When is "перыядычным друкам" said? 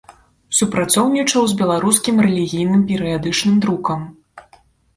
2.89-3.99